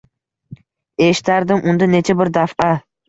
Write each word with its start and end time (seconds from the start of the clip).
Eshitardim 1.07 1.63
unda 1.73 1.89
necha 1.93 2.17
bir 2.23 2.33
daf’a 2.39 2.71